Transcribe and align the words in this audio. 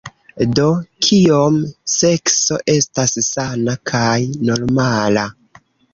"Do, 0.59 0.63
Kiom 1.07 1.59
sekso 1.97 2.57
estas 2.77 3.13
sana 3.29 3.77
kaj 3.93 4.17
normala?" 4.51 5.29